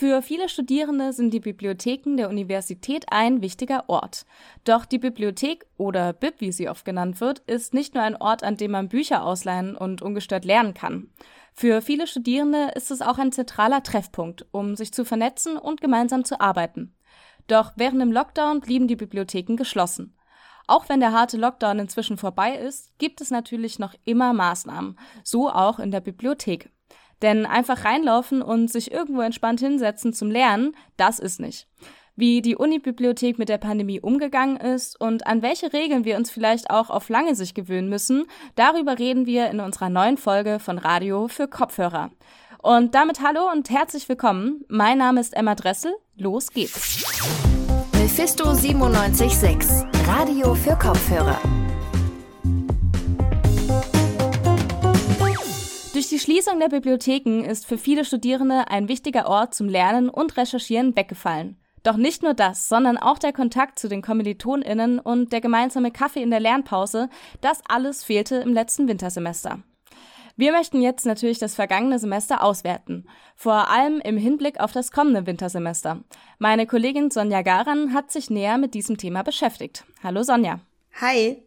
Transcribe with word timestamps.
Für 0.00 0.22
viele 0.22 0.48
Studierende 0.48 1.12
sind 1.12 1.34
die 1.34 1.40
Bibliotheken 1.40 2.16
der 2.16 2.30
Universität 2.30 3.04
ein 3.10 3.42
wichtiger 3.42 3.84
Ort. 3.90 4.24
Doch 4.64 4.86
die 4.86 4.98
Bibliothek 4.98 5.66
oder 5.76 6.14
BIP, 6.14 6.40
wie 6.40 6.52
sie 6.52 6.70
oft 6.70 6.86
genannt 6.86 7.20
wird, 7.20 7.40
ist 7.40 7.74
nicht 7.74 7.94
nur 7.94 8.02
ein 8.02 8.16
Ort, 8.16 8.42
an 8.42 8.56
dem 8.56 8.70
man 8.70 8.88
Bücher 8.88 9.22
ausleihen 9.22 9.76
und 9.76 10.00
ungestört 10.00 10.46
lernen 10.46 10.72
kann. 10.72 11.10
Für 11.52 11.82
viele 11.82 12.06
Studierende 12.06 12.70
ist 12.74 12.90
es 12.90 13.02
auch 13.02 13.18
ein 13.18 13.30
zentraler 13.30 13.82
Treffpunkt, 13.82 14.46
um 14.52 14.74
sich 14.74 14.94
zu 14.94 15.04
vernetzen 15.04 15.58
und 15.58 15.82
gemeinsam 15.82 16.24
zu 16.24 16.40
arbeiten. 16.40 16.96
Doch 17.46 17.74
während 17.76 18.00
dem 18.00 18.10
Lockdown 18.10 18.60
blieben 18.60 18.88
die 18.88 18.96
Bibliotheken 18.96 19.56
geschlossen. 19.56 20.16
Auch 20.66 20.88
wenn 20.88 21.00
der 21.00 21.12
harte 21.12 21.36
Lockdown 21.36 21.78
inzwischen 21.78 22.16
vorbei 22.16 22.54
ist, 22.54 22.96
gibt 22.96 23.20
es 23.20 23.30
natürlich 23.30 23.78
noch 23.78 23.92
immer 24.06 24.32
Maßnahmen, 24.32 24.98
so 25.24 25.50
auch 25.50 25.78
in 25.78 25.90
der 25.90 26.00
Bibliothek. 26.00 26.70
Denn 27.22 27.46
einfach 27.46 27.84
reinlaufen 27.84 28.42
und 28.42 28.70
sich 28.70 28.92
irgendwo 28.92 29.20
entspannt 29.20 29.60
hinsetzen 29.60 30.12
zum 30.12 30.30
Lernen, 30.30 30.74
das 30.96 31.18
ist 31.18 31.40
nicht. 31.40 31.66
Wie 32.16 32.42
die 32.42 32.56
Unibibliothek 32.56 33.38
mit 33.38 33.48
der 33.48 33.58
Pandemie 33.58 34.00
umgegangen 34.00 34.56
ist 34.56 35.00
und 35.00 35.26
an 35.26 35.42
welche 35.42 35.72
Regeln 35.72 36.04
wir 36.04 36.16
uns 36.16 36.30
vielleicht 36.30 36.70
auch 36.70 36.90
auf 36.90 37.08
lange 37.08 37.34
Sicht 37.34 37.54
gewöhnen 37.54 37.88
müssen, 37.88 38.26
darüber 38.56 38.98
reden 38.98 39.26
wir 39.26 39.48
in 39.48 39.60
unserer 39.60 39.88
neuen 39.88 40.16
Folge 40.16 40.58
von 40.58 40.78
Radio 40.78 41.28
für 41.28 41.48
Kopfhörer. 41.48 42.10
Und 42.62 42.94
damit 42.94 43.20
hallo 43.22 43.50
und 43.50 43.70
herzlich 43.70 44.08
willkommen. 44.08 44.64
Mein 44.68 44.98
Name 44.98 45.20
ist 45.20 45.34
Emma 45.34 45.54
Dressel. 45.54 45.94
Los 46.16 46.50
geht's. 46.50 47.04
Mephisto 47.94 48.44
976, 48.44 49.86
Radio 50.06 50.54
für 50.54 50.76
Kopfhörer. 50.76 51.59
Durch 56.00 56.08
die 56.08 56.18
Schließung 56.18 56.58
der 56.58 56.70
Bibliotheken 56.70 57.44
ist 57.44 57.66
für 57.66 57.76
viele 57.76 58.06
Studierende 58.06 58.68
ein 58.68 58.88
wichtiger 58.88 59.28
Ort 59.28 59.54
zum 59.54 59.68
Lernen 59.68 60.08
und 60.08 60.34
Recherchieren 60.38 60.96
weggefallen. 60.96 61.58
Doch 61.82 61.98
nicht 61.98 62.22
nur 62.22 62.32
das, 62.32 62.70
sondern 62.70 62.96
auch 62.96 63.18
der 63.18 63.34
Kontakt 63.34 63.78
zu 63.78 63.86
den 63.86 64.00
KommilitonInnen 64.00 64.98
und 64.98 65.30
der 65.30 65.42
gemeinsame 65.42 65.90
Kaffee 65.90 66.22
in 66.22 66.30
der 66.30 66.40
Lernpause, 66.40 67.10
das 67.42 67.60
alles 67.68 68.02
fehlte 68.02 68.36
im 68.36 68.54
letzten 68.54 68.88
Wintersemester. 68.88 69.58
Wir 70.36 70.52
möchten 70.52 70.80
jetzt 70.80 71.04
natürlich 71.04 71.38
das 71.38 71.54
vergangene 71.54 71.98
Semester 71.98 72.42
auswerten, 72.42 73.06
vor 73.36 73.68
allem 73.68 74.00
im 74.00 74.16
Hinblick 74.16 74.58
auf 74.58 74.72
das 74.72 74.92
kommende 74.92 75.26
Wintersemester. 75.26 76.00
Meine 76.38 76.66
Kollegin 76.66 77.10
Sonja 77.10 77.42
Garan 77.42 77.92
hat 77.92 78.10
sich 78.10 78.30
näher 78.30 78.56
mit 78.56 78.72
diesem 78.72 78.96
Thema 78.96 79.22
beschäftigt. 79.22 79.84
Hallo 80.02 80.22
Sonja. 80.22 80.60
Hi. 80.98 81.42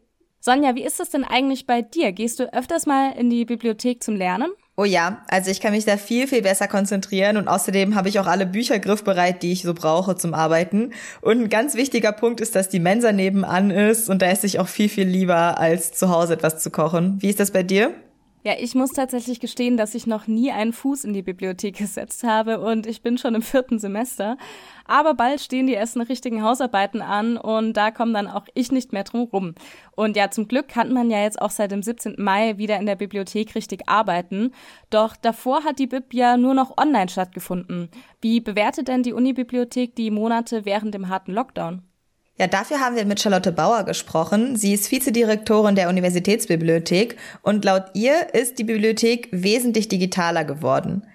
Sonja, 0.45 0.75
wie 0.75 0.83
ist 0.83 0.99
es 0.99 1.09
denn 1.09 1.23
eigentlich 1.23 1.67
bei 1.67 1.81
dir? 1.81 2.11
Gehst 2.11 2.37
du 2.37 2.53
öfters 2.53 2.85
mal 2.85 3.13
in 3.17 3.29
die 3.29 3.45
Bibliothek 3.45 4.03
zum 4.03 4.17
Lernen? 4.17 4.51
Oh 4.75 4.83
ja, 4.83 5.23
also 5.29 5.49
ich 5.49 5.61
kann 5.61 5.71
mich 5.71 5.85
da 5.85 5.95
viel, 5.95 6.27
viel 6.27 6.41
besser 6.41 6.67
konzentrieren 6.67 7.37
und 7.37 7.47
außerdem 7.47 7.95
habe 7.95 8.09
ich 8.09 8.19
auch 8.19 8.27
alle 8.27 8.45
Bücher 8.45 8.77
griffbereit, 8.77 9.41
die 9.41 9.53
ich 9.53 9.61
so 9.61 9.73
brauche 9.73 10.17
zum 10.17 10.33
Arbeiten. 10.33 10.91
Und 11.21 11.43
ein 11.43 11.47
ganz 11.47 11.75
wichtiger 11.75 12.11
Punkt 12.11 12.41
ist, 12.41 12.57
dass 12.57 12.67
die 12.67 12.81
Mensa 12.81 13.13
nebenan 13.13 13.71
ist 13.71 14.09
und 14.09 14.21
da 14.21 14.25
esse 14.25 14.45
ich 14.45 14.59
auch 14.59 14.67
viel, 14.67 14.89
viel 14.89 15.07
lieber, 15.07 15.59
als 15.59 15.93
zu 15.93 16.09
Hause 16.09 16.33
etwas 16.33 16.61
zu 16.61 16.71
kochen. 16.71 17.21
Wie 17.21 17.29
ist 17.29 17.39
das 17.39 17.51
bei 17.51 17.63
dir? 17.63 17.93
Ja, 18.45 18.55
ich 18.59 18.75
muss 18.75 18.91
tatsächlich 18.91 19.39
gestehen, 19.39 19.77
dass 19.77 19.95
ich 19.95 20.05
noch 20.05 20.27
nie 20.27 20.51
einen 20.51 20.73
Fuß 20.73 21.05
in 21.05 21.13
die 21.13 21.21
Bibliothek 21.21 21.77
gesetzt 21.77 22.25
habe 22.25 22.59
und 22.59 22.85
ich 22.85 23.01
bin 23.01 23.17
schon 23.17 23.35
im 23.35 23.41
vierten 23.41 23.79
Semester. 23.79 24.37
Aber 24.85 25.13
bald 25.13 25.39
stehen 25.39 25.65
die 25.65 25.75
ersten 25.75 26.01
richtigen 26.01 26.43
Hausarbeiten 26.43 27.01
an 27.01 27.37
und 27.37 27.71
da 27.77 27.89
kommen 27.89 28.13
dann 28.13 28.27
auch 28.27 28.45
ich 28.53 28.69
nicht 28.69 28.91
mehr 28.91 29.05
drum 29.05 29.29
rum. 29.31 29.55
Und 29.95 30.17
ja, 30.17 30.29
zum 30.29 30.49
Glück 30.49 30.67
kann 30.67 30.91
man 30.91 31.09
ja 31.09 31.21
jetzt 31.23 31.41
auch 31.41 31.51
seit 31.51 31.71
dem 31.71 31.81
17. 31.81 32.15
Mai 32.17 32.57
wieder 32.57 32.77
in 32.77 32.85
der 32.85 32.97
Bibliothek 32.97 33.55
richtig 33.55 33.87
arbeiten. 33.87 34.51
Doch 34.89 35.15
davor 35.15 35.63
hat 35.63 35.79
die 35.79 35.87
Bib 35.87 36.13
ja 36.13 36.35
nur 36.35 36.53
noch 36.53 36.77
online 36.77 37.07
stattgefunden. 37.07 37.87
Wie 38.19 38.41
bewertet 38.41 38.89
denn 38.89 39.03
die 39.03 39.13
Unibibliothek 39.13 39.95
die 39.95 40.11
Monate 40.11 40.65
während 40.65 40.93
dem 40.93 41.07
harten 41.07 41.31
Lockdown? 41.31 41.81
Ja, 42.39 42.47
dafür 42.47 42.79
haben 42.79 42.95
wir 42.95 43.05
mit 43.05 43.21
Charlotte 43.21 43.51
Bauer 43.51 43.83
gesprochen. 43.83 44.55
Sie 44.55 44.73
ist 44.73 44.91
Vizedirektorin 44.91 45.75
der 45.75 45.87
Universitätsbibliothek 45.87 47.15
und 47.43 47.63
laut 47.63 47.85
ihr 47.93 48.33
ist 48.33 48.57
die 48.57 48.63
Bibliothek 48.63 49.29
wesentlich 49.31 49.87
digitaler 49.87 50.43
geworden. 50.43 51.05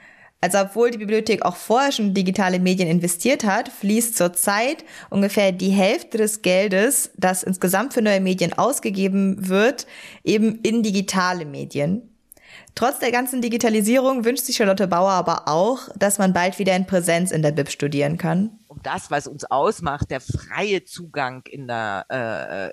Also 0.41 0.59
obwohl 0.59 0.93
die 0.93 0.99
Bibliothek 0.99 1.43
auch 1.43 1.56
vorher 1.56 1.91
schon 1.91 2.15
digitale 2.15 2.61
Medien 2.61 2.89
investiert 2.89 3.43
hat, 3.43 3.69
fließt 3.69 4.17
zurzeit 4.17 4.84
ungefähr 5.11 5.51
die 5.51 5.71
Hälfte 5.71 6.19
des 6.19 6.43
Geldes, 6.43 7.11
das 7.17 7.43
insgesamt 7.43 7.95
für 7.95 8.03
neue 8.03 8.21
Medien 8.21 8.53
ausgegeben 8.53 9.49
wird, 9.49 9.89
eben 10.23 10.61
in 10.62 10.85
digitale 10.85 11.45
Medien. 11.45 12.15
Trotz 12.77 13.00
der 13.00 13.11
ganzen 13.11 13.43
Digitalisierung 13.43 14.25
wünscht 14.25 14.45
sich 14.45 14.55
Charlotte 14.55 14.87
Bauer 14.87 15.11
aber 15.11 15.49
auch, 15.49 15.89
dass 15.97 16.19
man 16.19 16.33
bald 16.33 16.61
wieder 16.61 16.77
in 16.77 16.87
Präsenz 16.87 17.33
in 17.33 17.43
der 17.43 17.50
Bib 17.50 17.71
studieren 17.71 18.19
kann 18.19 18.59
das, 18.88 19.10
was 19.10 19.26
uns 19.26 19.44
ausmacht, 19.44 20.10
der 20.10 20.22
freie 20.22 20.82
Zugang 20.82 21.43
in 21.47 21.66
der, 21.66 22.06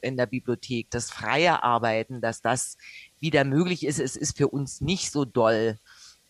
äh, 0.02 0.08
in 0.08 0.16
der 0.16 0.28
Bibliothek, 0.28 0.90
das 0.90 1.12
freie 1.12 1.62
Arbeiten, 1.62 2.22
dass 2.22 2.42
das 2.42 2.78
wieder 3.20 3.44
möglich 3.44 3.86
ist. 3.86 4.00
Es 4.00 4.16
ist 4.16 4.38
für 4.38 4.48
uns 4.48 4.80
nicht 4.80 5.12
so 5.12 5.26
doll, 5.26 5.78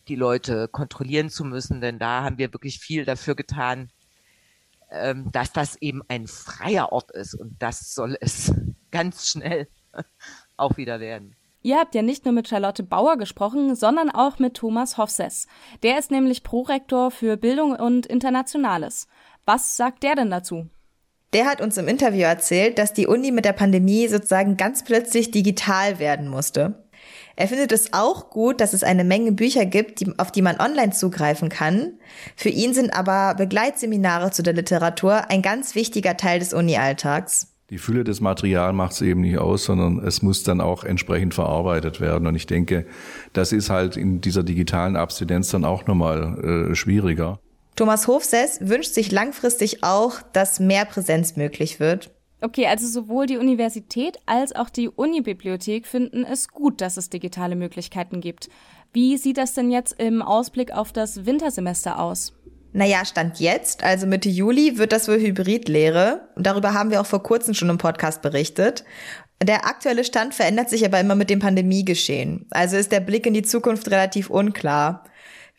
die 0.07 0.15
Leute 0.15 0.67
kontrollieren 0.67 1.29
zu 1.29 1.45
müssen, 1.45 1.81
denn 1.81 1.99
da 1.99 2.23
haben 2.23 2.39
wir 2.39 2.51
wirklich 2.51 2.79
viel 2.79 3.05
dafür 3.05 3.35
getan, 3.35 3.91
ähm, 4.89 5.31
dass 5.31 5.53
das 5.53 5.75
eben 5.75 6.01
ein 6.07 6.25
freier 6.25 6.91
Ort 6.91 7.11
ist 7.11 7.35
und 7.35 7.61
das 7.61 7.93
soll 7.93 8.17
es 8.19 8.51
ganz 8.91 9.27
schnell 9.27 9.67
auch 10.57 10.77
wieder 10.77 10.99
werden. 10.99 11.35
Ihr 11.61 11.79
habt 11.79 11.95
ja 11.95 12.03
nicht 12.03 12.25
nur 12.25 12.33
mit 12.33 12.47
Charlotte 12.47 12.83
Bauer 12.83 13.17
gesprochen, 13.17 13.75
sondern 13.75 14.11
auch 14.11 14.37
mit 14.37 14.55
Thomas 14.55 14.97
Hoffses. 14.97 15.47
Der 15.81 15.97
ist 15.97 16.11
nämlich 16.11 16.43
Prorektor 16.43 17.09
für 17.09 17.37
Bildung 17.37 17.75
und 17.75 18.05
Internationales. 18.05 19.07
Was 19.45 19.77
sagt 19.77 20.01
der 20.01 20.15
denn 20.15 20.31
dazu? 20.31 20.67
Der 21.33 21.45
hat 21.45 21.61
uns 21.61 21.77
im 21.77 21.87
Interview 21.87 22.21
erzählt, 22.21 22.79
dass 22.79 22.93
die 22.93 23.05
Uni 23.05 23.31
mit 23.31 23.45
der 23.45 23.53
Pandemie 23.53 24.07
sozusagen 24.07 24.57
ganz 24.57 24.83
plötzlich 24.83 25.29
digital 25.29 25.99
werden 25.99 26.27
musste. 26.27 26.85
Er 27.35 27.47
findet 27.47 27.71
es 27.71 27.93
auch 27.93 28.29
gut, 28.29 28.59
dass 28.59 28.73
es 28.73 28.83
eine 28.83 29.03
Menge 29.03 29.33
Bücher 29.33 29.65
gibt, 29.65 29.99
die, 29.99 30.17
auf 30.17 30.31
die 30.31 30.41
man 30.41 30.59
online 30.59 30.93
zugreifen 30.93 31.49
kann. 31.49 31.99
Für 32.35 32.49
ihn 32.49 32.73
sind 32.73 32.95
aber 32.95 33.35
Begleitseminare 33.35 34.31
zu 34.31 34.41
der 34.41 34.53
Literatur 34.53 35.29
ein 35.29 35.41
ganz 35.41 35.75
wichtiger 35.75 36.17
Teil 36.17 36.39
des 36.39 36.53
Uni-Alltags. 36.53 37.51
Die 37.69 37.77
Fülle 37.77 38.03
des 38.03 38.21
Materials 38.21 38.73
macht 38.73 38.93
es 38.93 39.01
eben 39.01 39.21
nicht 39.21 39.37
aus, 39.37 39.65
sondern 39.65 39.99
es 39.99 40.21
muss 40.21 40.43
dann 40.43 40.61
auch 40.61 40.83
entsprechend 40.83 41.33
verarbeitet 41.33 41.99
werden. 41.99 42.27
Und 42.27 42.35
ich 42.35 42.47
denke, 42.47 42.85
das 43.33 43.51
ist 43.51 43.69
halt 43.69 43.97
in 43.97 44.21
dieser 44.21 44.43
digitalen 44.43 44.95
Abstinenz 44.95 45.49
dann 45.49 45.65
auch 45.65 45.85
nochmal 45.85 46.71
äh, 46.71 46.75
schwieriger. 46.75 47.39
Thomas 47.75 48.07
Hofsess 48.07 48.59
wünscht 48.61 48.93
sich 48.93 49.11
langfristig 49.11 49.83
auch, 49.83 50.21
dass 50.33 50.59
mehr 50.59 50.85
Präsenz 50.85 51.35
möglich 51.35 51.79
wird. 51.79 52.11
Okay, 52.41 52.67
also 52.67 52.87
sowohl 52.87 53.25
die 53.25 53.37
Universität 53.37 54.17
als 54.25 54.55
auch 54.55 54.69
die 54.69 54.87
Unibibliothek 54.87 55.87
finden 55.87 56.23
es 56.23 56.49
gut, 56.49 56.79
dass 56.79 56.95
es 56.95 57.09
digitale 57.09 57.55
Möglichkeiten 57.55 58.21
gibt. 58.21 58.49
Wie 58.93 59.17
sieht 59.17 59.37
das 59.37 59.53
denn 59.53 59.71
jetzt 59.71 59.99
im 59.99 60.21
Ausblick 60.21 60.71
auf 60.71 60.93
das 60.93 61.25
Wintersemester 61.25 61.99
aus? 61.99 62.33
Naja, 62.71 63.05
Stand 63.05 63.39
jetzt, 63.39 63.83
also 63.83 64.05
Mitte 64.05 64.29
Juli, 64.29 64.77
wird 64.77 64.91
das 64.91 65.07
wohl 65.07 65.19
Hybridlehre. 65.19 66.27
Darüber 66.35 66.73
haben 66.73 66.91
wir 66.91 67.01
auch 67.01 67.05
vor 67.05 67.23
kurzem 67.23 67.53
schon 67.53 67.69
im 67.69 67.77
Podcast 67.77 68.21
berichtet. 68.21 68.83
Der 69.41 69.65
aktuelle 69.65 70.03
Stand 70.03 70.33
verändert 70.33 70.69
sich 70.69 70.85
aber 70.85 70.99
immer 70.99 71.15
mit 71.15 71.29
dem 71.29 71.39
Pandemiegeschehen. 71.39 72.47
Also 72.51 72.77
ist 72.77 72.91
der 72.91 72.99
Blick 72.99 73.25
in 73.25 73.33
die 73.33 73.43
Zukunft 73.43 73.89
relativ 73.91 74.29
unklar. 74.29 75.05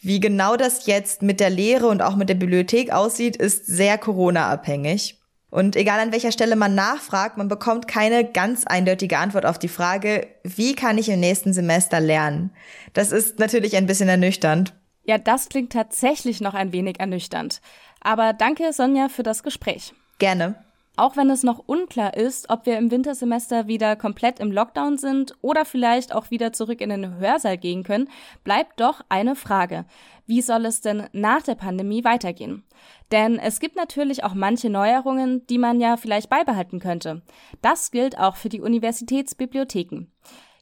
Wie 0.00 0.20
genau 0.20 0.56
das 0.56 0.86
jetzt 0.86 1.22
mit 1.22 1.40
der 1.40 1.50
Lehre 1.50 1.88
und 1.88 2.02
auch 2.02 2.16
mit 2.16 2.28
der 2.28 2.34
Bibliothek 2.34 2.92
aussieht, 2.92 3.36
ist 3.36 3.66
sehr 3.66 3.98
Corona-abhängig. 3.98 5.18
Und 5.50 5.74
egal 5.76 6.00
an 6.00 6.12
welcher 6.12 6.32
Stelle 6.32 6.56
man 6.56 6.74
nachfragt, 6.74 7.38
man 7.38 7.48
bekommt 7.48 7.88
keine 7.88 8.24
ganz 8.24 8.66
eindeutige 8.66 9.18
Antwort 9.18 9.46
auf 9.46 9.58
die 9.58 9.68
Frage, 9.68 10.26
wie 10.42 10.74
kann 10.74 10.98
ich 10.98 11.08
im 11.08 11.20
nächsten 11.20 11.52
Semester 11.52 12.00
lernen? 12.00 12.50
Das 12.92 13.12
ist 13.12 13.38
natürlich 13.38 13.76
ein 13.76 13.86
bisschen 13.86 14.08
ernüchternd. 14.08 14.74
Ja, 15.04 15.18
das 15.18 15.48
klingt 15.48 15.72
tatsächlich 15.72 16.40
noch 16.40 16.54
ein 16.54 16.72
wenig 16.72 16.98
ernüchternd. 16.98 17.60
Aber 18.00 18.32
danke, 18.32 18.72
Sonja, 18.72 19.08
für 19.08 19.22
das 19.22 19.42
Gespräch. 19.42 19.94
Gerne. 20.18 20.56
Auch 20.96 21.16
wenn 21.18 21.28
es 21.28 21.42
noch 21.42 21.62
unklar 21.66 22.16
ist, 22.16 22.48
ob 22.48 22.64
wir 22.64 22.78
im 22.78 22.90
Wintersemester 22.90 23.66
wieder 23.66 23.96
komplett 23.96 24.40
im 24.40 24.50
Lockdown 24.50 24.96
sind 24.96 25.34
oder 25.42 25.66
vielleicht 25.66 26.14
auch 26.14 26.30
wieder 26.30 26.54
zurück 26.54 26.80
in 26.80 26.88
den 26.88 27.18
Hörsaal 27.18 27.58
gehen 27.58 27.82
können, 27.82 28.08
bleibt 28.44 28.80
doch 28.80 29.02
eine 29.10 29.36
Frage. 29.36 29.84
Wie 30.26 30.40
soll 30.40 30.64
es 30.64 30.80
denn 30.80 31.06
nach 31.12 31.42
der 31.42 31.54
Pandemie 31.54 32.02
weitergehen? 32.02 32.64
Denn 33.12 33.38
es 33.38 33.60
gibt 33.60 33.76
natürlich 33.76 34.24
auch 34.24 34.32
manche 34.32 34.70
Neuerungen, 34.70 35.46
die 35.48 35.58
man 35.58 35.80
ja 35.80 35.98
vielleicht 35.98 36.30
beibehalten 36.30 36.80
könnte. 36.80 37.20
Das 37.60 37.90
gilt 37.90 38.18
auch 38.18 38.36
für 38.36 38.48
die 38.48 38.62
Universitätsbibliotheken. 38.62 40.06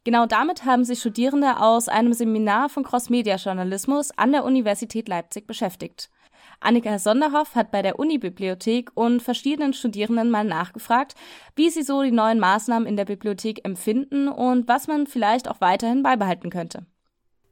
Genau 0.03 0.27
damit 0.27 0.65
haben 0.67 0.85
sich 0.85 0.99
Studierende 0.99 1.61
aus 1.61 1.89
einem 1.89 2.13
Seminar 2.13 2.69
von 2.69 2.83
Cross-Media-Journalismus 2.83 4.11
an 4.19 4.33
der 4.33 4.45
Universität 4.45 5.09
Leipzig 5.09 5.47
beschäftigt. 5.47 6.11
Annika 6.61 6.99
Sonderhoff 6.99 7.55
hat 7.55 7.71
bei 7.71 7.83
der 7.83 7.99
Unibibliothek 7.99 8.91
und 8.95 9.23
verschiedenen 9.23 9.73
Studierenden 9.73 10.31
mal 10.31 10.45
nachgefragt, 10.45 11.15
wie 11.57 11.71
sie 11.71 11.83
so 11.83 12.03
die 12.03 12.11
neuen 12.11 12.39
Maßnahmen 12.39 12.89
in 12.89 12.97
der 12.97 13.05
Bibliothek 13.05 13.65
empfinden 13.65 14.29
und 14.29 14.69
was 14.69 14.87
man 14.87 15.07
vielleicht 15.07 15.49
auch 15.49 15.61
weiterhin 15.61 16.03
beibehalten 16.03 16.51
könnte. 16.51 16.87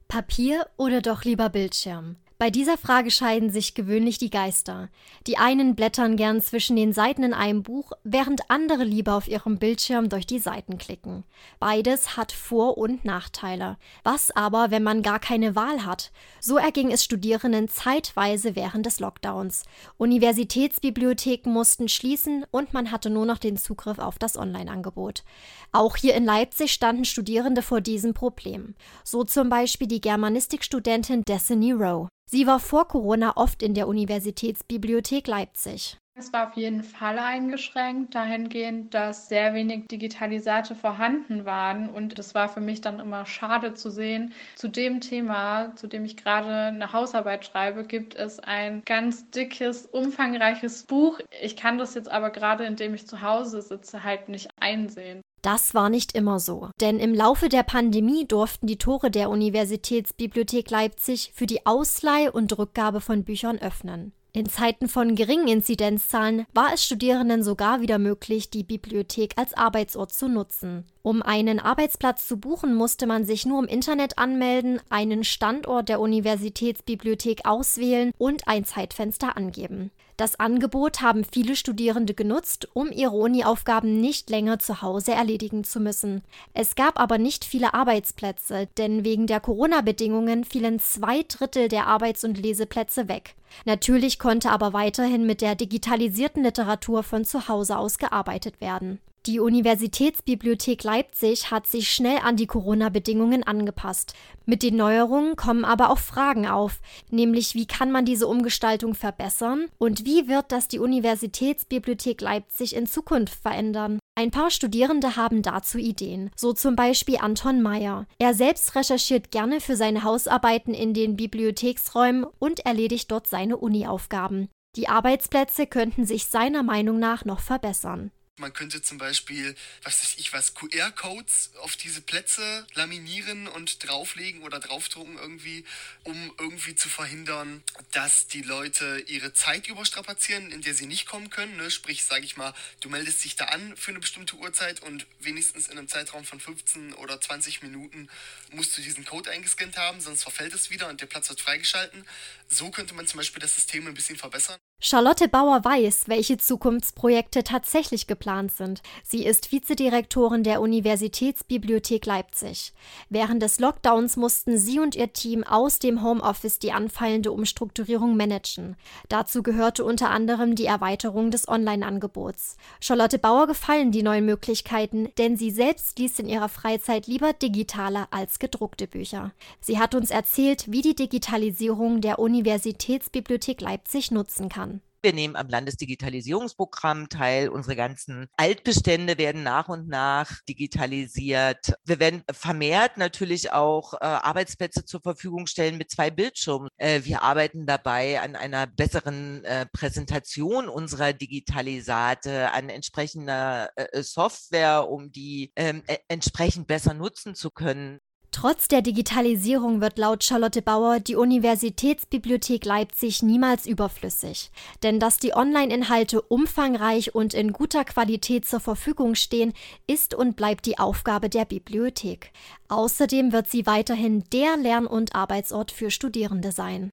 Papier 0.08 0.66
oder 0.76 1.00
doch 1.00 1.24
lieber 1.24 1.48
Bildschirm? 1.48 2.16
Bei 2.42 2.50
dieser 2.50 2.76
Frage 2.76 3.12
scheiden 3.12 3.50
sich 3.50 3.72
gewöhnlich 3.72 4.18
die 4.18 4.28
Geister. 4.28 4.88
Die 5.28 5.38
einen 5.38 5.76
blättern 5.76 6.16
gern 6.16 6.40
zwischen 6.40 6.74
den 6.74 6.92
Seiten 6.92 7.22
in 7.22 7.34
einem 7.34 7.62
Buch, 7.62 7.92
während 8.02 8.50
andere 8.50 8.82
lieber 8.82 9.14
auf 9.14 9.28
ihrem 9.28 9.58
Bildschirm 9.58 10.08
durch 10.08 10.26
die 10.26 10.40
Seiten 10.40 10.76
klicken. 10.76 11.22
Beides 11.60 12.16
hat 12.16 12.32
Vor- 12.32 12.78
und 12.78 13.04
Nachteile. 13.04 13.76
Was 14.02 14.32
aber, 14.32 14.72
wenn 14.72 14.82
man 14.82 15.02
gar 15.02 15.20
keine 15.20 15.54
Wahl 15.54 15.86
hat? 15.86 16.10
So 16.40 16.56
erging 16.56 16.90
es 16.90 17.04
Studierenden 17.04 17.68
zeitweise 17.68 18.56
während 18.56 18.86
des 18.86 18.98
Lockdowns. 18.98 19.62
Universitätsbibliotheken 19.98 21.48
mussten 21.48 21.88
schließen 21.88 22.44
und 22.50 22.74
man 22.74 22.90
hatte 22.90 23.08
nur 23.08 23.24
noch 23.24 23.38
den 23.38 23.56
Zugriff 23.56 24.00
auf 24.00 24.18
das 24.18 24.36
Online-Angebot. 24.36 25.22
Auch 25.70 25.94
hier 25.94 26.16
in 26.16 26.24
Leipzig 26.24 26.72
standen 26.72 27.04
Studierende 27.04 27.62
vor 27.62 27.80
diesem 27.80 28.14
Problem. 28.14 28.74
So 29.04 29.22
zum 29.22 29.48
Beispiel 29.48 29.86
die 29.86 30.00
Germanistikstudentin 30.00 31.22
Destiny 31.22 31.70
Rowe. 31.70 32.08
Sie 32.34 32.46
war 32.46 32.60
vor 32.60 32.88
Corona 32.88 33.36
oft 33.36 33.62
in 33.62 33.74
der 33.74 33.86
Universitätsbibliothek 33.86 35.26
Leipzig. 35.26 35.98
Es 36.14 36.32
war 36.32 36.48
auf 36.48 36.56
jeden 36.56 36.82
Fall 36.82 37.18
eingeschränkt, 37.18 38.14
dahingehend, 38.14 38.94
dass 38.94 39.28
sehr 39.28 39.52
wenig 39.52 39.88
Digitalisate 39.88 40.74
vorhanden 40.74 41.44
waren. 41.44 41.90
Und 41.90 42.18
es 42.18 42.34
war 42.34 42.48
für 42.48 42.62
mich 42.62 42.80
dann 42.80 43.00
immer 43.00 43.26
schade 43.26 43.74
zu 43.74 43.90
sehen, 43.90 44.32
zu 44.54 44.68
dem 44.68 45.02
Thema, 45.02 45.76
zu 45.76 45.88
dem 45.88 46.06
ich 46.06 46.16
gerade 46.16 46.68
eine 46.68 46.94
Hausarbeit 46.94 47.44
schreibe, 47.44 47.84
gibt 47.84 48.14
es 48.14 48.40
ein 48.40 48.80
ganz 48.86 49.28
dickes, 49.28 49.84
umfangreiches 49.84 50.84
Buch. 50.84 51.20
Ich 51.42 51.54
kann 51.54 51.76
das 51.76 51.92
jetzt 51.92 52.10
aber 52.10 52.30
gerade, 52.30 52.64
indem 52.64 52.94
ich 52.94 53.06
zu 53.06 53.20
Hause 53.20 53.60
sitze, 53.60 54.04
halt 54.04 54.30
nicht 54.30 54.48
einsehen. 54.58 55.20
Das 55.42 55.74
war 55.74 55.90
nicht 55.90 56.14
immer 56.14 56.38
so, 56.38 56.70
denn 56.80 57.00
im 57.00 57.12
Laufe 57.12 57.48
der 57.48 57.64
Pandemie 57.64 58.26
durften 58.26 58.68
die 58.68 58.78
Tore 58.78 59.10
der 59.10 59.28
Universitätsbibliothek 59.28 60.70
Leipzig 60.70 61.32
für 61.34 61.46
die 61.46 61.66
Ausleih 61.66 62.30
und 62.30 62.56
Rückgabe 62.56 63.00
von 63.00 63.24
Büchern 63.24 63.58
öffnen. 63.58 64.12
In 64.34 64.48
Zeiten 64.48 64.88
von 64.88 65.14
geringen 65.14 65.46
Inzidenzzahlen 65.46 66.46
war 66.54 66.72
es 66.72 66.82
Studierenden 66.82 67.42
sogar 67.42 67.82
wieder 67.82 67.98
möglich, 67.98 68.48
die 68.48 68.62
Bibliothek 68.62 69.34
als 69.36 69.52
Arbeitsort 69.52 70.10
zu 70.10 70.26
nutzen. 70.26 70.86
Um 71.02 71.20
einen 71.20 71.60
Arbeitsplatz 71.60 72.26
zu 72.26 72.38
buchen, 72.38 72.74
musste 72.74 73.06
man 73.06 73.26
sich 73.26 73.44
nur 73.44 73.58
im 73.58 73.68
Internet 73.68 74.16
anmelden, 74.16 74.80
einen 74.88 75.24
Standort 75.24 75.90
der 75.90 76.00
Universitätsbibliothek 76.00 77.44
auswählen 77.44 78.12
und 78.16 78.48
ein 78.48 78.64
Zeitfenster 78.64 79.36
angeben. 79.36 79.90
Das 80.16 80.40
Angebot 80.40 81.02
haben 81.02 81.24
viele 81.24 81.54
Studierende 81.54 82.14
genutzt, 82.14 82.68
um 82.72 82.90
ihre 82.90 83.16
Uni-Aufgaben 83.16 84.00
nicht 84.00 84.30
länger 84.30 84.58
zu 84.58 84.80
Hause 84.80 85.12
erledigen 85.12 85.62
zu 85.62 85.78
müssen. 85.78 86.22
Es 86.54 86.74
gab 86.74 86.98
aber 86.98 87.18
nicht 87.18 87.44
viele 87.44 87.74
Arbeitsplätze, 87.74 88.68
denn 88.78 89.04
wegen 89.04 89.26
der 89.26 89.40
Corona-Bedingungen 89.40 90.44
fielen 90.44 90.78
zwei 90.78 91.22
Drittel 91.22 91.68
der 91.68 91.86
Arbeits- 91.86 92.24
und 92.24 92.38
Leseplätze 92.38 93.08
weg. 93.08 93.34
Natürlich 93.64 94.18
konnte 94.18 94.50
aber 94.50 94.72
weiterhin 94.72 95.26
mit 95.26 95.40
der 95.40 95.54
digitalisierten 95.54 96.42
Literatur 96.42 97.02
von 97.02 97.24
zu 97.24 97.48
Hause 97.48 97.78
aus 97.78 97.98
gearbeitet 97.98 98.60
werden. 98.60 99.00
Die 99.26 99.38
Universitätsbibliothek 99.38 100.82
Leipzig 100.82 101.52
hat 101.52 101.68
sich 101.68 101.92
schnell 101.92 102.18
an 102.24 102.34
die 102.34 102.48
Corona-Bedingungen 102.48 103.44
angepasst. 103.44 104.14
Mit 104.46 104.64
den 104.64 104.74
Neuerungen 104.74 105.36
kommen 105.36 105.64
aber 105.64 105.90
auch 105.90 105.98
Fragen 105.98 106.48
auf, 106.48 106.80
nämlich 107.08 107.54
wie 107.54 107.66
kann 107.66 107.92
man 107.92 108.04
diese 108.04 108.26
Umgestaltung 108.26 108.94
verbessern 108.94 109.66
und 109.78 110.04
wie 110.04 110.26
wird 110.26 110.50
das 110.50 110.66
die 110.66 110.80
Universitätsbibliothek 110.80 112.20
Leipzig 112.20 112.74
in 112.74 112.88
Zukunft 112.88 113.40
verändern? 113.40 114.00
Ein 114.14 114.30
paar 114.30 114.50
Studierende 114.50 115.16
haben 115.16 115.40
dazu 115.40 115.78
Ideen, 115.78 116.30
so 116.36 116.52
zum 116.52 116.76
Beispiel 116.76 117.16
Anton 117.18 117.62
Meyer. 117.62 118.06
Er 118.18 118.34
selbst 118.34 118.74
recherchiert 118.74 119.30
gerne 119.30 119.58
für 119.58 119.74
seine 119.74 120.04
Hausarbeiten 120.04 120.74
in 120.74 120.92
den 120.92 121.16
Bibliotheksräumen 121.16 122.26
und 122.38 122.60
erledigt 122.66 123.10
dort 123.10 123.26
seine 123.26 123.56
Uni-Aufgaben. 123.56 124.48
Die 124.76 124.88
Arbeitsplätze 124.88 125.66
könnten 125.66 126.04
sich 126.04 126.26
seiner 126.26 126.62
Meinung 126.62 126.98
nach 126.98 127.24
noch 127.24 127.40
verbessern. 127.40 128.10
Man 128.38 128.54
könnte 128.54 128.80
zum 128.80 128.96
Beispiel, 128.96 129.54
was 129.82 130.00
weiß 130.02 130.14
ich 130.16 130.32
was, 130.32 130.54
QR-Codes 130.54 131.50
auf 131.60 131.76
diese 131.76 132.00
Plätze 132.00 132.66
laminieren 132.72 133.46
und 133.46 133.86
drauflegen 133.86 134.42
oder 134.42 134.58
draufdrucken 134.58 135.18
irgendwie, 135.18 135.66
um 136.04 136.34
irgendwie 136.38 136.74
zu 136.74 136.88
verhindern, 136.88 137.62
dass 137.90 138.28
die 138.28 138.40
Leute 138.40 139.04
ihre 139.06 139.34
Zeit 139.34 139.68
überstrapazieren, 139.68 140.50
in 140.50 140.62
der 140.62 140.72
sie 140.72 140.86
nicht 140.86 141.04
kommen 141.04 141.28
können. 141.28 141.58
Ne? 141.58 141.70
Sprich, 141.70 142.04
sage 142.04 142.24
ich 142.24 142.38
mal, 142.38 142.54
du 142.80 142.88
meldest 142.88 143.22
dich 143.22 143.36
da 143.36 143.44
an 143.44 143.76
für 143.76 143.90
eine 143.90 144.00
bestimmte 144.00 144.36
Uhrzeit 144.36 144.82
und 144.82 145.06
wenigstens 145.20 145.68
in 145.68 145.76
einem 145.76 145.88
Zeitraum 145.88 146.24
von 146.24 146.40
15 146.40 146.94
oder 146.94 147.20
20 147.20 147.60
Minuten 147.60 148.08
musst 148.50 148.76
du 148.78 148.80
diesen 148.80 149.04
Code 149.04 149.30
eingescannt 149.30 149.76
haben, 149.76 150.00
sonst 150.00 150.22
verfällt 150.22 150.54
es 150.54 150.70
wieder 150.70 150.88
und 150.88 151.02
der 151.02 151.06
Platz 151.06 151.28
wird 151.28 151.42
freigeschalten. 151.42 152.06
So 152.48 152.70
könnte 152.70 152.94
man 152.94 153.06
zum 153.06 153.18
Beispiel 153.18 153.42
das 153.42 153.54
System 153.54 153.86
ein 153.86 153.94
bisschen 153.94 154.16
verbessern. 154.16 154.58
Charlotte 154.84 155.28
Bauer 155.28 155.64
weiß, 155.64 156.08
welche 156.08 156.38
Zukunftsprojekte 156.38 157.44
tatsächlich 157.44 158.08
geplant 158.08 158.50
sind. 158.50 158.82
Sie 159.04 159.24
ist 159.24 159.52
Vizedirektorin 159.52 160.42
der 160.42 160.60
Universitätsbibliothek 160.60 162.04
Leipzig. 162.04 162.72
Während 163.08 163.40
des 163.42 163.60
Lockdowns 163.60 164.16
mussten 164.16 164.58
sie 164.58 164.80
und 164.80 164.96
ihr 164.96 165.12
Team 165.12 165.44
aus 165.44 165.78
dem 165.78 166.02
Homeoffice 166.02 166.58
die 166.58 166.72
anfallende 166.72 167.30
Umstrukturierung 167.30 168.16
managen. 168.16 168.74
Dazu 169.08 169.44
gehörte 169.44 169.84
unter 169.84 170.10
anderem 170.10 170.56
die 170.56 170.66
Erweiterung 170.66 171.30
des 171.30 171.46
Online-Angebots. 171.46 172.56
Charlotte 172.80 173.20
Bauer 173.20 173.46
gefallen 173.46 173.92
die 173.92 174.02
neuen 174.02 174.26
Möglichkeiten, 174.26 175.10
denn 175.16 175.36
sie 175.36 175.52
selbst 175.52 175.96
liest 176.00 176.18
in 176.18 176.28
ihrer 176.28 176.48
Freizeit 176.48 177.06
lieber 177.06 177.32
digitale 177.32 178.08
als 178.10 178.40
gedruckte 178.40 178.88
Bücher. 178.88 179.30
Sie 179.60 179.78
hat 179.78 179.94
uns 179.94 180.10
erzählt, 180.10 180.72
wie 180.72 180.82
die 180.82 180.96
Digitalisierung 180.96 182.00
der 182.00 182.18
Universitätsbibliothek 182.18 183.60
Leipzig 183.60 184.10
nutzen 184.10 184.48
kann. 184.48 184.71
Wir 185.02 185.12
nehmen 185.12 185.34
am 185.34 185.48
Landesdigitalisierungsprogramm 185.48 187.08
teil. 187.08 187.48
Unsere 187.48 187.74
ganzen 187.74 188.28
Altbestände 188.36 189.18
werden 189.18 189.42
nach 189.42 189.68
und 189.68 189.88
nach 189.88 190.40
digitalisiert. 190.48 191.74
Wir 191.84 191.98
werden 191.98 192.22
vermehrt 192.30 192.98
natürlich 192.98 193.50
auch 193.50 193.94
äh, 193.94 193.98
Arbeitsplätze 194.04 194.84
zur 194.84 195.00
Verfügung 195.00 195.48
stellen 195.48 195.76
mit 195.76 195.90
zwei 195.90 196.12
Bildschirmen. 196.12 196.68
Äh, 196.76 197.00
wir 197.02 197.22
arbeiten 197.22 197.66
dabei 197.66 198.20
an 198.20 198.36
einer 198.36 198.68
besseren 198.68 199.44
äh, 199.44 199.66
Präsentation 199.72 200.68
unserer 200.68 201.12
Digitalisate, 201.12 202.52
an 202.52 202.68
entsprechender 202.68 203.70
äh, 203.74 204.04
Software, 204.04 204.88
um 204.88 205.10
die 205.10 205.52
ähm, 205.56 205.82
e-, 205.88 205.98
entsprechend 206.06 206.68
besser 206.68 206.94
nutzen 206.94 207.34
zu 207.34 207.50
können. 207.50 207.98
Trotz 208.32 208.66
der 208.66 208.80
Digitalisierung 208.80 209.82
wird 209.82 209.98
laut 209.98 210.24
Charlotte 210.24 210.62
Bauer 210.62 211.00
die 211.00 211.16
Universitätsbibliothek 211.16 212.64
Leipzig 212.64 213.22
niemals 213.22 213.66
überflüssig. 213.66 214.50
Denn 214.82 214.98
dass 214.98 215.18
die 215.18 215.34
Online-Inhalte 215.34 216.22
umfangreich 216.22 217.14
und 217.14 217.34
in 217.34 217.52
guter 217.52 217.84
Qualität 217.84 218.46
zur 218.46 218.60
Verfügung 218.60 219.14
stehen, 219.16 219.52
ist 219.86 220.14
und 220.14 220.34
bleibt 220.34 220.64
die 220.64 220.78
Aufgabe 220.78 221.28
der 221.28 221.44
Bibliothek. 221.44 222.32
Außerdem 222.68 223.32
wird 223.32 223.48
sie 223.48 223.66
weiterhin 223.66 224.24
der 224.32 224.56
Lern- 224.56 224.86
und 224.86 225.14
Arbeitsort 225.14 225.70
für 225.70 225.90
Studierende 225.90 226.52
sein. 226.52 226.90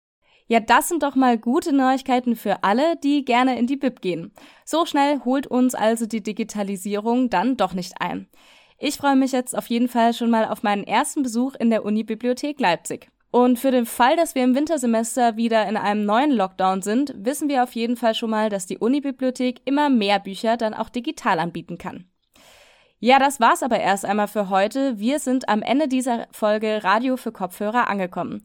Ja, 0.48 0.60
das 0.60 0.90
sind 0.90 1.04
doch 1.04 1.16
mal 1.16 1.38
gute 1.38 1.72
Neuigkeiten 1.72 2.36
für 2.36 2.64
alle, 2.64 2.98
die 2.98 3.24
gerne 3.24 3.58
in 3.58 3.66
die 3.66 3.78
Bib 3.78 4.02
gehen. 4.02 4.34
So 4.66 4.86
schnell 4.86 5.22
holt 5.24 5.48
uns 5.48 5.74
also 5.74 6.06
die 6.06 6.22
Digitalisierung 6.22 7.30
dann 7.30 7.56
doch 7.56 7.74
nicht 7.74 7.94
ein. 8.02 8.28
Ich 8.82 8.96
freue 8.96 9.18
mich 9.18 9.34
jetzt 9.34 9.58
auf 9.58 9.68
jeden 9.68 9.90
Fall 9.90 10.14
schon 10.14 10.30
mal 10.30 10.46
auf 10.46 10.64
meinen 10.64 10.86
ersten 10.86 11.22
Besuch 11.22 11.54
in 11.56 11.70
der 11.70 11.84
Unibibliothek 11.84 12.62
Leipzig. 12.62 13.10
Und 13.30 13.60
für 13.60 13.72
den 13.72 13.86
Fall, 13.86 14.16
dass 14.16 14.36
wir 14.36 14.44
im 14.44 14.56
Wintersemester 14.56 15.36
wieder 15.36 15.68
in 15.68 15.76
einem 15.76 16.06
neuen 16.06 16.32
Lockdown 16.32 16.82
sind, 16.82 17.14
wissen 17.18 17.50
wir 17.50 17.62
auf 17.64 17.74
jeden 17.74 17.98
Fall 17.98 18.16
schon 18.16 18.30
mal, 18.30 18.50
dass 18.50 18.68
die 18.68 18.78
Unibibliothek 18.78 19.62
immer 19.66 19.90
mehr 19.90 20.20
Bücher 20.20 20.56
dann 20.56 20.74
auch 20.74 20.88
digital 20.88 21.40
anbieten 21.40 21.78
kann. 21.78 22.06
Ja, 23.00 23.20
das 23.20 23.42
war's 23.42 23.64
aber 23.64 23.80
erst 23.80 24.06
einmal 24.06 24.30
für 24.30 24.50
heute. 24.50 24.98
Wir 24.98 25.20
sind 25.20 25.50
am 25.50 25.62
Ende 25.62 25.90
dieser 25.90 26.28
Folge 26.32 26.82
Radio 26.84 27.18
für 27.18 27.34
Kopfhörer 27.34 27.90
angekommen. 27.90 28.44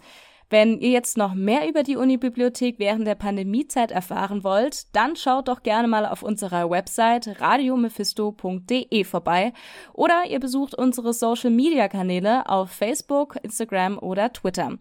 Wenn 0.54 0.78
ihr 0.78 0.90
jetzt 0.90 1.16
noch 1.16 1.34
mehr 1.34 1.68
über 1.68 1.82
die 1.82 1.96
Unibibliothek 1.96 2.78
während 2.78 3.08
der 3.08 3.16
Pandemiezeit 3.16 3.90
erfahren 3.90 4.44
wollt, 4.44 4.94
dann 4.94 5.16
schaut 5.16 5.49
doch 5.49 5.64
gerne 5.64 5.88
mal 5.88 6.06
auf 6.06 6.23
unserer 6.23 6.70
Website 6.70 7.40
radiomephisto.de 7.40 9.02
vorbei 9.02 9.52
oder 9.94 10.26
ihr 10.30 10.38
besucht 10.38 10.76
unsere 10.76 11.12
Social 11.12 11.50
Media 11.50 11.88
Kanäle 11.88 12.49
auf 12.49 12.70
Facebook, 12.70 13.37
Instagram 13.42 13.99
oder 13.99 14.32
Twitter. 14.32 14.78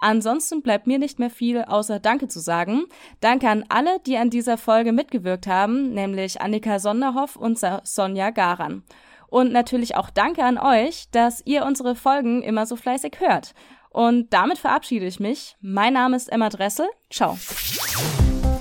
Ansonsten 0.00 0.60
bleibt 0.60 0.86
mir 0.86 0.98
nicht 0.98 1.18
mehr 1.18 1.30
viel 1.30 1.62
außer 1.62 1.98
Danke 1.98 2.28
zu 2.28 2.38
sagen. 2.38 2.84
Danke 3.20 3.48
an 3.48 3.64
alle, 3.70 3.98
die 4.00 4.18
an 4.18 4.28
dieser 4.28 4.58
Folge 4.58 4.92
mitgewirkt 4.92 5.46
haben, 5.46 5.94
nämlich 5.94 6.42
Annika 6.42 6.78
Sonderhoff 6.78 7.36
und 7.36 7.58
Sonja 7.84 8.28
Garan. 8.28 8.82
Und 9.28 9.50
natürlich 9.50 9.96
auch 9.96 10.10
Danke 10.10 10.44
an 10.44 10.58
euch, 10.58 11.10
dass 11.10 11.40
ihr 11.46 11.64
unsere 11.64 11.94
Folgen 11.94 12.42
immer 12.42 12.66
so 12.66 12.76
fleißig 12.76 13.14
hört. 13.18 13.54
Und 13.96 14.30
damit 14.34 14.58
verabschiede 14.58 15.06
ich 15.06 15.20
mich. 15.20 15.56
Mein 15.62 15.94
Name 15.94 16.18
ist 16.18 16.30
Emma 16.30 16.50
Dressel. 16.50 16.86
Ciao. 17.08 17.38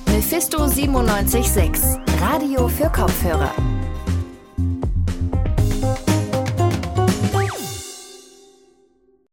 Mephisto 0.07 0.59
976, 0.59 1.99
Radio 2.21 2.69
für 2.69 2.89
Kopfhörer. 2.89 3.51